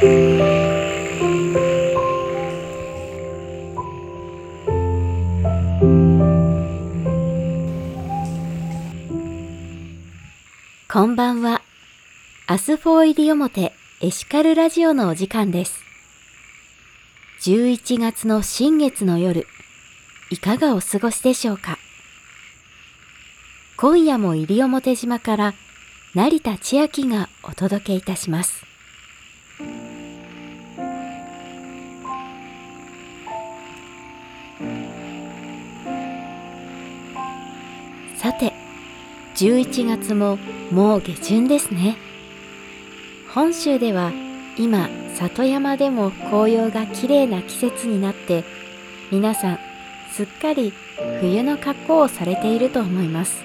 [0.00, 0.06] こ
[11.04, 11.62] んばんは。
[12.46, 15.80] Us 4 IRIOMOTE エシカルラジオのお時間です。
[17.40, 19.48] 11月の新月の夜、
[20.30, 21.76] いかがお過ごしでしょうか？
[23.76, 25.54] 今夜も西表島から
[26.14, 28.64] 成田千秋がお届けいたします。
[39.38, 40.36] 11月も
[40.72, 41.96] もう下旬ですね。
[43.32, 44.10] 本州では
[44.56, 48.42] 今里山でも紅葉がきれいな季節になって
[49.12, 49.58] 皆さん
[50.10, 50.72] すっかり
[51.20, 53.44] 冬の格好をされていると思います。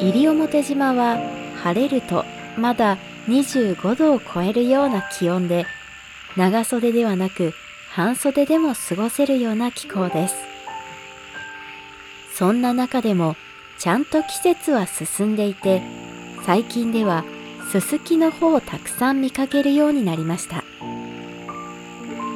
[0.00, 1.20] 西表島は
[1.62, 2.24] 晴れると
[2.58, 5.66] まだ25度を超えるような気温で
[6.36, 7.54] 長袖ではなく
[7.90, 10.55] 半袖でも過ごせるような気候です。
[12.36, 13.34] そんな中でも
[13.78, 15.80] ちゃんと季節は進んでいて
[16.44, 17.24] 最近では
[17.72, 20.62] ススキの穂をたくさん見かけるようになりました。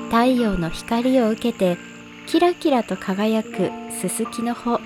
[0.07, 1.77] 太陽の光を受けて
[2.27, 4.81] キラキラと輝くススキの穂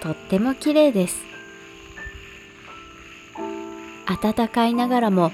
[0.00, 1.22] とっても綺麗です。
[4.22, 5.32] 暖かいながらも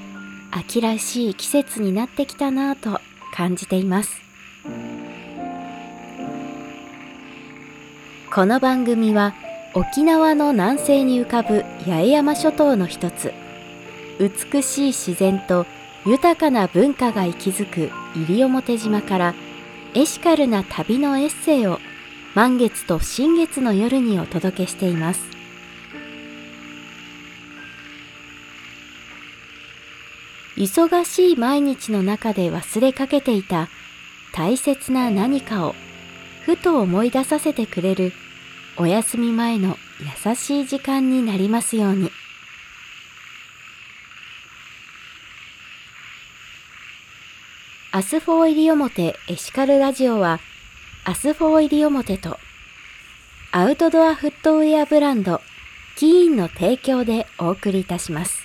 [0.51, 3.01] 秋らしい季節になってきたなぁと
[3.33, 4.26] 感じています。
[8.37, 9.35] この番組は
[9.73, 13.33] 沖縄の南西に浮かぶ八重山諸島の一つ。
[14.21, 15.65] 美しい自然と
[16.05, 19.35] 豊かな文化が息づく西表島から
[19.95, 21.81] エシカルな旅のエッセイを
[22.35, 25.23] 満月と新月の夜にお届けしています。
[30.59, 33.71] 忙しい毎日の中で忘れかけていた
[34.35, 35.75] 大切な何かを
[36.45, 38.13] ふと思い出させてくれる
[38.79, 39.79] お休み前の
[40.27, 42.11] 優しい時間になりますように。
[47.91, 50.41] Us 4 IRIOMOTE エシカルラジオは、
[51.05, 52.39] Us 4 IRIOMOTE と、
[53.51, 55.41] アウトドアフットウェアブランド、
[55.97, 58.43] KEEN の提供でお送りいたします。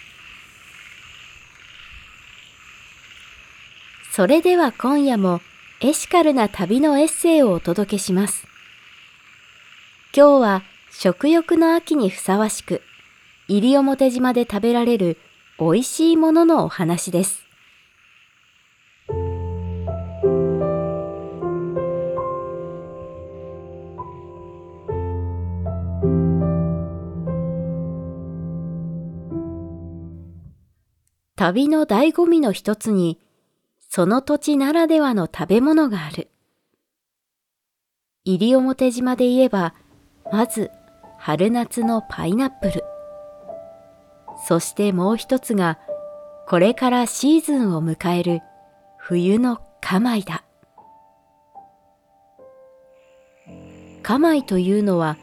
[4.14, 5.42] それでは今夜も
[5.82, 8.51] エシカルな旅のエッセイをお届けします。
[10.14, 12.82] 今日は食欲の秋にふさわしく、
[13.48, 15.18] 西表島で食べられる
[15.58, 17.46] 美味しいもののお話です。
[31.38, 33.18] 旅の醍醐味の一つに、
[33.80, 36.28] その土地ならではの食べ物がある。
[38.26, 39.74] 西表島で言えば、
[40.32, 40.72] まず
[41.18, 42.84] 春夏のパイナップル。
[44.48, 45.78] そしてもう一つが
[46.48, 48.40] これからシーズンを迎える
[48.98, 50.44] 冬のカマイだ。
[54.04, 55.18] カマイというのは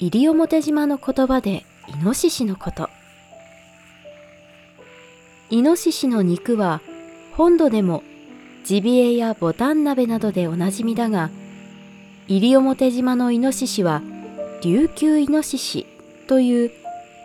[0.00, 2.88] 西表島の言葉でイノシシのこと。
[5.50, 6.80] イノシシの肉は
[7.36, 8.02] 本土でも
[8.64, 11.30] ジビエやボタン鍋などでおなじみだが
[12.28, 14.02] 西表島のイノシシは
[14.64, 15.86] 琉球イノシシ
[16.26, 16.70] という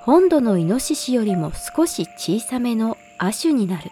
[0.01, 3.91] 本土のイノシシよりも少し小さめの亜種になる。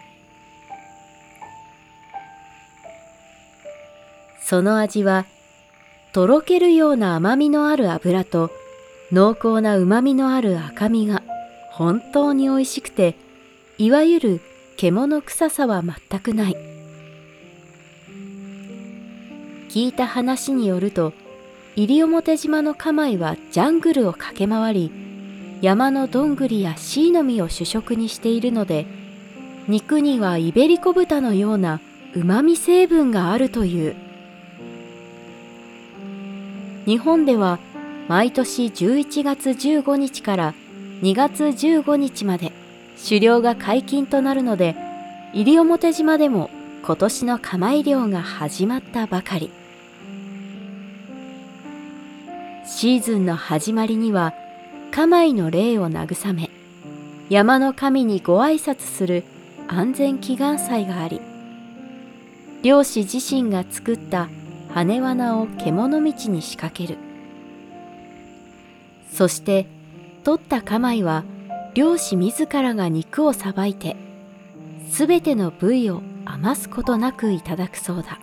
[4.42, 5.24] その味は
[6.12, 8.50] とろけるような甘みのある脂と
[9.12, 11.22] 濃厚な旨みのある赤身が
[11.70, 13.16] 本当に美味しくて
[13.78, 14.40] いわゆる
[14.76, 16.56] 獣臭さは全くない。
[19.70, 21.14] 聞いた話によると
[21.78, 24.92] 西表島のカマイはジャングルを駆け回り
[25.60, 28.84] 山のどんぐりやシイの実を主食にしているので
[29.68, 31.80] 肉にはイベリコ豚のような
[32.14, 33.94] うまみ成分があるという
[36.84, 37.60] 日本では
[38.08, 40.54] 毎年11月15日から
[41.02, 42.50] 2月15日まで
[43.00, 44.74] 狩猟が解禁となるので
[45.32, 46.50] 西表島でも
[46.82, 49.57] 今年のカマイ漁が始まったばかり。
[52.70, 54.34] シーズンの始まりには
[54.92, 56.50] 家内の霊を慰め
[57.30, 59.24] 山の神にご挨拶する
[59.68, 61.22] 安全祈願祭があり
[62.62, 64.28] 漁師自身が作った
[64.68, 66.98] 羽罠を獣道に仕掛ける。
[69.10, 69.66] そして
[70.22, 71.24] 取った家内は
[71.74, 73.96] 漁師自らが肉をさばいて
[74.90, 78.18] すべての部位を余すことなくいただくそうだ。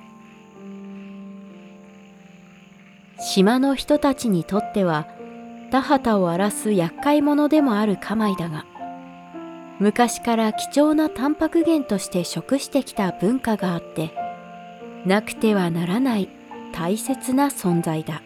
[3.36, 5.10] 島の人たちにとっては
[5.70, 8.66] 田畑を荒らす厄介者でもあるカマイだが
[9.78, 14.14] 昔から貴重なタンパク源として食してきた文化があって
[15.06, 16.30] なくてはならない
[16.72, 18.22] 大切な存在だ。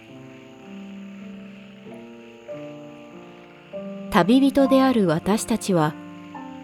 [4.11, 5.95] 旅人である私たちは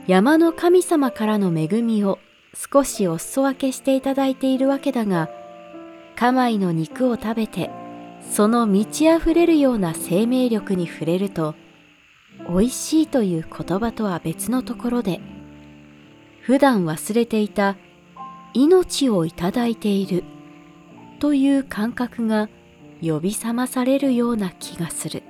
[0.06, 2.19] 山の神様からの恵みを
[2.53, 5.31] 少しお裾分けしていただいているわけだが
[6.15, 7.71] カマイの肉を食べて
[8.30, 11.56] その満ち溢れるような生命力に触れると
[12.50, 15.22] 美味しいという言葉とは別のところで
[16.42, 17.77] 普段忘れていた
[18.54, 20.25] 命をいただいている
[21.19, 22.50] という感覚が
[23.01, 25.24] 呼び覚まされるような気がする。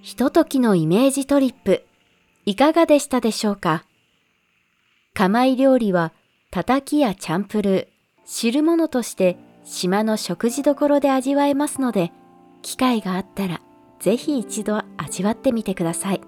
[0.00, 1.84] ひとときのイメージトリップ
[2.46, 3.84] いかがでしたでしょうか？
[5.12, 6.13] 釜い料理は
[6.54, 7.86] たたきやチャンプルー、
[8.24, 12.12] 汁物として島の食事どころで味わえますので、
[12.62, 13.60] 機会があったら
[13.98, 16.20] ぜひ一度味わってみてください。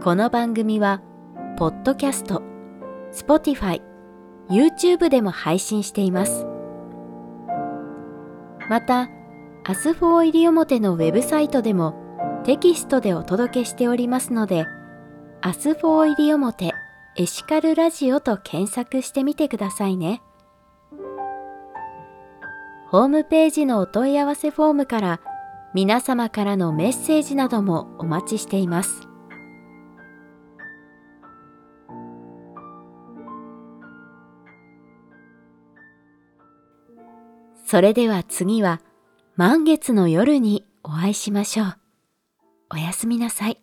[0.00, 1.02] この番組は、
[1.58, 2.42] ポッドキャスト、
[3.10, 3.82] Spotify、
[4.48, 6.46] YouTube でも配信しています。
[8.68, 9.08] また、
[9.64, 11.96] Us 4 IRIOMOTE のウェブサイトでも
[12.44, 14.64] テキストでお届けしておりますので、
[15.40, 16.72] Us 4 IRIOMOTE
[17.20, 20.22] エシカルラジオと検索してみてくださいね。
[22.88, 25.20] ホームページのお問い合わせフォームから
[25.74, 29.06] 皆様からのメッセージなどもお待ちしています。
[37.66, 38.80] それでは次は
[39.36, 41.76] 満月の夜にお会いしましょう。
[42.70, 43.59] おやすみなさい。